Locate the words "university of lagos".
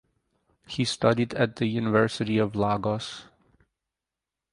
1.67-3.25